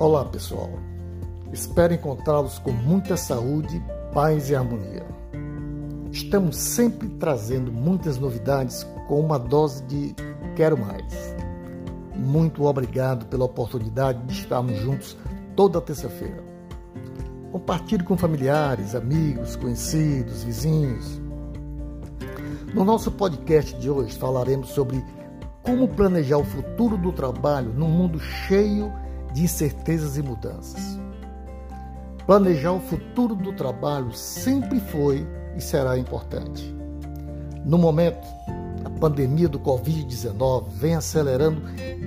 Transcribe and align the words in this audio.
Olá, 0.00 0.24
pessoal. 0.24 0.70
Espero 1.52 1.92
encontrá-los 1.92 2.58
com 2.58 2.72
muita 2.72 3.18
saúde, 3.18 3.84
paz 4.14 4.48
e 4.48 4.56
harmonia. 4.56 5.04
Estamos 6.10 6.56
sempre 6.56 7.06
trazendo 7.20 7.70
muitas 7.70 8.16
novidades 8.16 8.82
com 9.06 9.20
uma 9.20 9.38
dose 9.38 9.84
de 9.84 10.14
quero 10.56 10.78
mais. 10.78 11.36
Muito 12.16 12.64
obrigado 12.64 13.26
pela 13.26 13.44
oportunidade 13.44 14.24
de 14.24 14.32
estarmos 14.32 14.78
juntos 14.78 15.18
toda 15.54 15.82
terça-feira. 15.82 16.42
Compartilhe 17.52 18.02
com 18.02 18.16
familiares, 18.16 18.94
amigos, 18.94 19.54
conhecidos, 19.54 20.44
vizinhos. 20.44 21.20
No 22.72 22.86
nosso 22.86 23.12
podcast 23.12 23.78
de 23.78 23.90
hoje 23.90 24.16
falaremos 24.16 24.70
sobre 24.70 25.04
como 25.62 25.86
planejar 25.88 26.38
o 26.38 26.44
futuro 26.44 26.96
do 26.96 27.12
trabalho 27.12 27.74
num 27.74 27.90
mundo 27.90 28.18
cheio 28.18 28.90
de 28.90 29.09
incertezas 29.36 30.16
e 30.16 30.22
mudanças. 30.22 30.98
Planejar 32.26 32.72
o 32.72 32.80
futuro 32.80 33.34
do 33.34 33.52
trabalho 33.52 34.12
sempre 34.12 34.80
foi 34.80 35.26
e 35.56 35.60
será 35.60 35.98
importante. 35.98 36.74
No 37.64 37.76
momento, 37.76 38.26
a 38.84 38.90
pandemia 38.90 39.48
do 39.48 39.58
Covid-19 39.58 40.68
vem 40.70 40.94
acelerando 40.94 41.62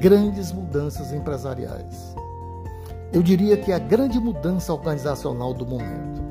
grandes 0.00 0.52
mudanças 0.52 1.12
empresariais. 1.12 2.14
Eu 3.12 3.22
diria 3.22 3.56
que 3.56 3.72
a 3.72 3.78
grande 3.78 4.20
mudança 4.20 4.72
organizacional 4.72 5.54
do 5.54 5.66
momento 5.66 6.22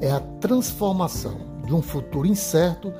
é 0.00 0.10
a 0.10 0.20
transformação 0.40 1.36
de 1.64 1.72
um 1.72 1.80
futuro 1.80 2.26
incerto 2.26 2.92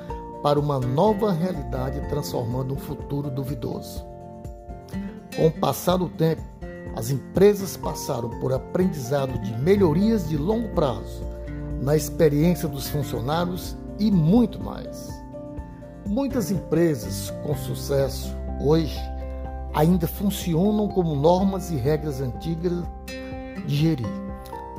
para 0.42 0.60
uma 0.60 0.78
nova 0.78 1.32
realidade, 1.32 2.00
transformando 2.08 2.74
um 2.74 2.78
futuro 2.78 3.30
duvidoso. 3.30 4.04
Com 5.34 5.48
o 5.48 5.50
passar 5.50 5.96
do 5.96 6.08
tempo, 6.08 6.42
as 6.96 7.10
empresas 7.10 7.76
passaram 7.76 8.30
por 8.40 8.54
aprendizado 8.54 9.38
de 9.40 9.54
melhorias 9.58 10.26
de 10.26 10.38
longo 10.38 10.70
prazo 10.70 11.22
na 11.82 11.94
experiência 11.94 12.66
dos 12.66 12.88
funcionários 12.88 13.76
e 13.98 14.10
muito 14.10 14.58
mais. 14.58 15.10
Muitas 16.06 16.50
empresas 16.50 17.30
com 17.42 17.54
sucesso 17.54 18.34
hoje 18.62 18.98
ainda 19.74 20.06
funcionam 20.06 20.88
como 20.88 21.14
normas 21.14 21.70
e 21.70 21.76
regras 21.76 22.22
antigas 22.22 22.72
de 23.66 23.76
gerir, 23.76 24.06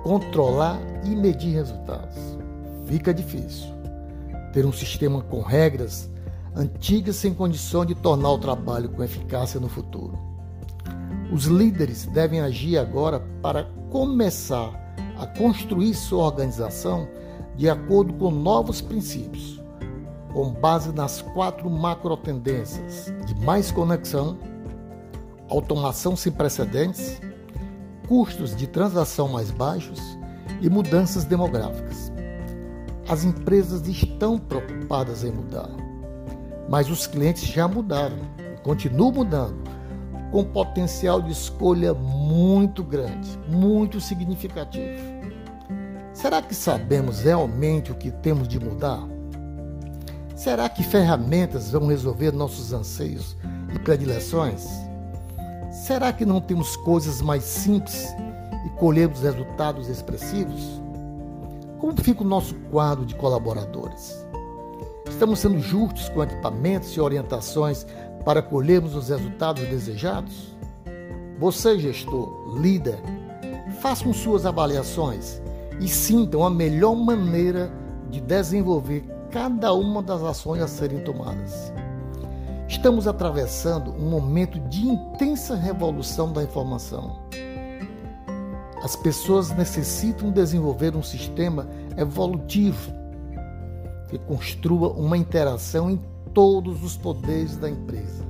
controlar 0.02 0.80
e 1.04 1.10
medir 1.10 1.54
resultados. 1.54 2.18
Fica 2.88 3.14
difícil 3.14 3.68
ter 4.54 4.66
um 4.66 4.74
sistema 4.74 5.22
com 5.22 5.42
regras 5.42 6.10
antigas 6.56 7.18
sem 7.18 7.32
condição 7.32 7.86
de 7.86 7.94
tornar 7.94 8.32
o 8.32 8.40
trabalho 8.40 8.90
com 8.90 9.04
eficácia 9.04 9.60
no 9.60 9.70
futuro. 9.70 10.37
Os 11.32 11.46
líderes 11.46 12.06
devem 12.06 12.40
agir 12.40 12.78
agora 12.78 13.20
para 13.42 13.66
começar 13.92 14.72
a 15.18 15.26
construir 15.26 15.94
sua 15.94 16.26
organização 16.26 17.08
de 17.56 17.70
acordo 17.70 18.14
com 18.14 18.32
novos 18.32 18.80
princípios, 18.80 19.62
com 20.32 20.52
base 20.52 20.94
nas 20.94 21.22
quatro 21.22 21.70
macro 21.70 22.16
tendências 22.16 23.12
de 23.26 23.36
mais 23.44 23.72
conexão, 23.72 24.38
automação 25.50 26.16
sem 26.16 26.32
precedentes, 26.32 27.20
custos 28.08 28.56
de 28.56 28.68
transação 28.68 29.28
mais 29.28 29.52
baixos 29.52 30.00
e 30.62 30.70
mudanças 30.70 31.26
demográficas. 31.26 32.12
As 33.10 33.26
empresas 33.26 33.86
estão 33.88 34.38
preocupadas 34.38 35.24
em 35.24 35.32
mudar, 35.32 35.70
mas 36.70 36.90
os 36.90 37.06
clientes 37.06 37.44
já 37.44 37.68
mudaram 37.68 38.18
e 38.54 38.62
continuam 38.62 39.12
mudando 39.12 39.67
com 40.32 40.44
potencial 40.44 41.22
de 41.22 41.32
escolha 41.32 41.94
muito 41.94 42.84
grande, 42.84 43.38
muito 43.48 44.00
significativo. 44.02 45.02
Será 46.14 46.42
que 46.42 46.56
sabemos 46.56 47.22
realmente 47.22 47.92
o 47.92 47.96
que 47.96 48.12
temos 48.12 48.48
de 48.48 48.60
mudar? 48.60 49.08
Será 50.36 50.68
que 50.70 50.84
ferramentas 50.84 51.72
vão 51.72 51.88
resolver 51.88 52.32
nossos 52.32 52.74
anseios 52.74 53.36
e 53.74 53.80
predileções? 53.80 54.68
Será 55.72 56.12
que 56.12 56.26
não 56.26 56.42
temos 56.42 56.76
coisas 56.76 57.22
mais 57.22 57.44
simples 57.44 58.08
e 58.66 58.70
colhemos 58.80 59.22
resultados 59.22 59.88
expressivos? 59.88 60.82
Como 61.80 61.96
fica 62.02 62.24
o 62.24 62.28
nosso 62.28 62.56
quadro 62.72 63.06
de 63.06 63.16
colaboradores? 63.16 64.28
Estamos 65.08 65.40
sendo 65.40 65.60
justos 65.60 66.10
com 66.10 66.24
equipamentos 66.24 66.90
e 66.96 67.00
orientações 67.00 67.86
para 68.28 68.42
colhermos 68.42 68.94
os 68.94 69.08
resultados 69.08 69.64
desejados? 69.70 70.54
Você, 71.40 71.80
gestor, 71.80 72.60
líder, 72.60 73.00
façam 73.80 74.12
suas 74.12 74.46
avaliações 74.46 75.42
e 75.80 75.88
sintam 75.88 76.44
a 76.44 76.50
melhor 76.50 76.94
maneira 76.94 77.72
de 78.10 78.20
desenvolver 78.20 79.06
cada 79.32 79.72
uma 79.72 80.04
das 80.04 80.22
ações 80.24 80.62
a 80.62 80.68
serem 80.68 81.06
tomadas. 81.06 81.72
Estamos 82.68 83.08
atravessando 83.08 83.92
um 83.92 84.10
momento 84.10 84.60
de 84.60 84.86
intensa 84.86 85.56
revolução 85.56 86.34
da 86.34 86.44
informação. 86.44 87.20
As 88.84 88.94
pessoas 88.94 89.52
necessitam 89.52 90.32
desenvolver 90.32 90.98
um 90.98 91.04
sistema 91.04 91.66
evolutivo 91.96 92.92
que 94.10 94.18
construa 94.18 94.90
uma 94.90 95.18
interação 95.18 95.90
em 95.90 96.17
todos 96.38 96.84
os 96.84 96.96
poderes 96.96 97.58
da 97.58 97.68
empresa 97.68 98.24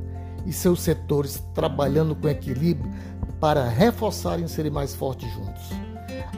e 0.45 0.53
seus 0.53 0.79
setores 0.79 1.43
trabalhando 1.53 2.15
com 2.15 2.29
equilíbrio 2.29 2.89
para 3.37 3.67
reforçarem 3.67 4.45
e 4.45 4.47
serem 4.47 4.71
mais 4.71 4.95
fortes 4.95 5.29
juntos. 5.33 5.71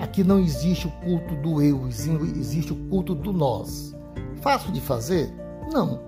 Aqui 0.02 0.24
não 0.24 0.40
existe 0.40 0.88
o 0.88 0.91
culto 1.06 1.35
do 1.35 1.62
eu, 1.62 1.88
existe 1.88 2.74
o 2.74 2.75
culto 2.90 3.13
do 3.13 3.31
nós. 3.31 3.96
Fácil 4.41 4.72
de 4.72 4.81
fazer? 4.81 5.31
Não. 5.72 6.00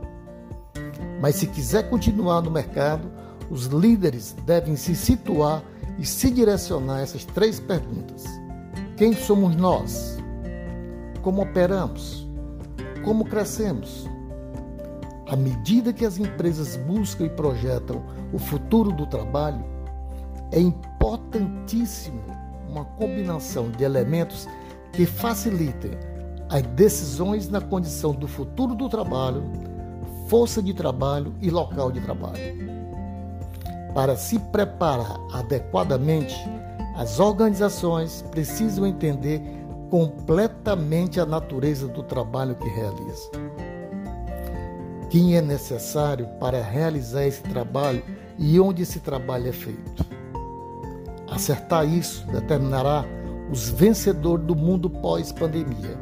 Mas 1.21 1.35
se 1.35 1.45
quiser 1.45 1.91
continuar 1.91 2.41
no 2.41 2.49
mercado, 2.49 3.11
os 3.47 3.67
líderes 3.67 4.35
devem 4.47 4.75
se 4.75 4.95
situar 4.95 5.61
e 5.99 6.07
se 6.07 6.31
direcionar 6.31 6.95
a 6.95 7.01
essas 7.01 7.23
três 7.23 7.59
perguntas: 7.59 8.25
Quem 8.97 9.13
somos 9.13 9.55
nós? 9.55 10.17
Como 11.21 11.43
operamos? 11.43 12.27
Como 13.03 13.25
crescemos? 13.25 14.09
À 15.31 15.35
medida 15.37 15.93
que 15.93 16.03
as 16.03 16.17
empresas 16.17 16.75
buscam 16.75 17.23
e 17.23 17.29
projetam 17.29 18.03
o 18.33 18.37
futuro 18.37 18.91
do 18.91 19.07
trabalho, 19.07 19.63
é 20.51 20.59
importantíssimo 20.59 22.21
uma 22.67 22.83
combinação 22.83 23.71
de 23.71 23.81
elementos 23.81 24.45
que 24.91 25.05
facilitem 25.05 25.91
as 26.49 26.63
decisões 26.63 27.47
na 27.47 27.61
condição 27.61 28.11
do 28.11 28.27
futuro 28.27 28.75
do 28.75 28.89
trabalho, 28.89 29.41
força 30.27 30.61
de 30.61 30.73
trabalho 30.73 31.33
e 31.41 31.49
local 31.49 31.93
de 31.93 32.01
trabalho. 32.01 32.41
Para 33.93 34.17
se 34.17 34.37
preparar 34.37 35.17
adequadamente, 35.31 36.35
as 36.97 37.21
organizações 37.21 38.21
precisam 38.31 38.85
entender 38.85 39.41
completamente 39.89 41.21
a 41.21 41.25
natureza 41.25 41.87
do 41.87 42.03
trabalho 42.03 42.53
que 42.55 42.67
realizam 42.67 43.50
quem 45.11 45.35
é 45.35 45.41
necessário 45.41 46.25
para 46.39 46.63
realizar 46.63 47.25
esse 47.25 47.41
trabalho 47.43 48.01
e 48.39 48.57
onde 48.61 48.83
esse 48.83 49.01
trabalho 49.01 49.49
é 49.49 49.51
feito. 49.51 50.05
Acertar 51.29 51.85
isso 51.85 52.25
determinará 52.27 53.03
os 53.51 53.69
vencedores 53.69 54.45
do 54.45 54.55
mundo 54.55 54.89
pós-pandemia. 54.89 55.99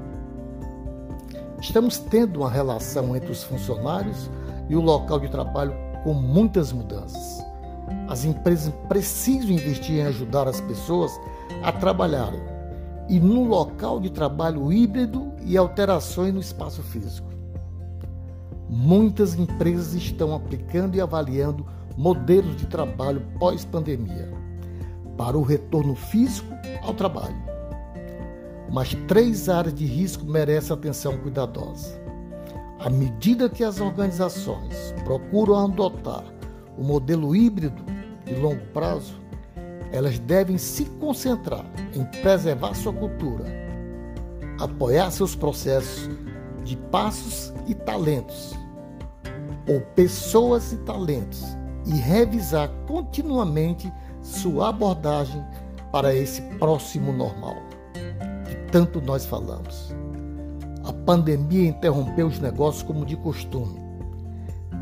Estamos 1.60 1.98
tendo 1.98 2.42
uma 2.42 2.52
relação 2.52 3.16
entre 3.16 3.32
os 3.32 3.44
funcionários 3.44 4.30
e 4.70 4.76
o 4.76 4.82
local 4.82 5.20
de 5.20 5.30
trabalho 5.30 5.74
com 6.04 6.14
muitas 6.14 6.72
mudanças. 6.72 7.44
As 8.08 8.24
empresas 8.24 8.72
precisam 8.88 9.50
investir 9.50 9.96
em 9.96 10.04
ajudar 10.04 10.48
as 10.48 10.62
pessoas 10.62 11.12
a 11.64 11.72
trabalharem 11.72 12.42
e 13.10 13.20
no 13.20 13.44
local 13.44 14.00
de 14.00 14.12
trabalho 14.12 14.72
híbrido 14.72 15.34
e 15.42 15.58
alterações 15.58 16.32
no 16.32 16.40
espaço 16.40 16.84
físico. 16.84 17.39
Muitas 18.70 19.34
empresas 19.34 19.96
estão 19.96 20.36
aplicando 20.36 20.96
e 20.96 21.02
avaliando 21.02 21.66
modelos 21.98 22.56
de 22.56 22.68
trabalho 22.68 23.22
pós-pandemia 23.40 24.32
para 25.18 25.38
o 25.38 25.42
retorno 25.42 25.96
físico 25.96 26.48
ao 26.84 26.94
trabalho. 26.94 27.36
Mas 28.72 28.94
três 29.08 29.50
áreas 29.50 29.74
de 29.74 29.86
risco 29.86 30.24
merecem 30.24 30.74
atenção 30.74 31.18
cuidadosa. 31.18 32.00
À 32.80 32.90
medida 32.90 33.50
que 33.50 33.64
as 33.64 33.82
organizações 33.82 34.94
procuram 35.04 35.58
adotar 35.58 36.24
o 36.78 36.84
modelo 36.84 37.36
híbrido 37.36 37.84
de 38.24 38.36
longo 38.36 38.64
prazo, 38.68 39.20
elas 39.92 40.20
devem 40.20 40.58
se 40.58 40.86
concentrar 40.86 41.66
em 41.94 42.06
preservar 42.22 42.76
sua 42.76 42.94
cultura, 42.94 43.46
apoiar 44.60 45.10
seus 45.12 45.36
processos 45.36 46.10
de 46.64 46.78
passos 46.78 47.52
e 47.70 47.76
talentos, 47.76 48.56
ou 49.68 49.80
pessoas 49.96 50.74
e 50.74 50.78
talentos, 50.78 51.44
e 51.86 51.94
revisar 51.94 52.70
continuamente 52.88 53.92
sua 54.22 54.70
abordagem 54.70 55.44
para 55.92 56.14
esse 56.14 56.42
próximo 56.58 57.14
normal 57.14 57.56
que 58.46 58.56
tanto 58.72 59.00
nós 59.00 59.26
falamos. 59.26 59.94
A 60.84 60.92
pandemia 60.92 61.70
interrompeu 61.70 62.26
os 62.26 62.40
negócios 62.40 62.82
como 62.82 63.06
de 63.06 63.16
costume, 63.16 63.80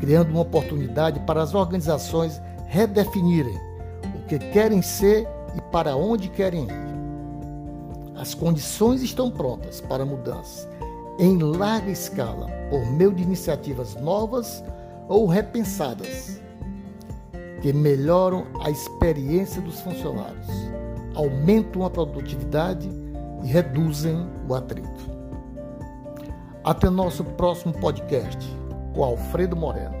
criando 0.00 0.30
uma 0.30 0.40
oportunidade 0.40 1.20
para 1.20 1.42
as 1.42 1.54
organizações 1.54 2.40
redefinirem 2.66 3.58
o 4.16 4.26
que 4.26 4.38
querem 4.38 4.80
ser 4.80 5.28
e 5.54 5.60
para 5.70 5.94
onde 5.94 6.28
querem 6.30 6.64
ir. 6.64 6.88
As 8.16 8.34
condições 8.34 9.02
estão 9.02 9.30
prontas 9.30 9.80
para 9.80 10.04
mudanças 10.04 10.66
em 11.18 11.38
larga 11.38 11.90
escala 11.90 12.46
por 12.70 12.86
meio 12.92 13.12
de 13.12 13.22
iniciativas 13.22 13.94
novas 13.96 14.62
ou 15.08 15.26
repensadas 15.26 16.40
que 17.60 17.72
melhoram 17.72 18.46
a 18.62 18.70
experiência 18.70 19.60
dos 19.60 19.80
funcionários, 19.80 20.46
aumentam 21.14 21.84
a 21.84 21.90
produtividade 21.90 22.88
e 23.42 23.48
reduzem 23.48 24.28
o 24.48 24.54
atrito. 24.54 25.18
Até 26.62 26.88
nosso 26.88 27.24
próximo 27.24 27.72
podcast 27.72 28.38
com 28.94 29.02
Alfredo 29.02 29.56
Moreno. 29.56 29.97